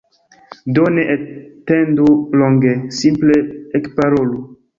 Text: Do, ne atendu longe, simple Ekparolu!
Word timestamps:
Do, 0.77 0.85
ne 0.95 1.03
atendu 1.15 2.07
longe, 2.41 2.73
simple 3.01 3.37
Ekparolu! 3.83 4.43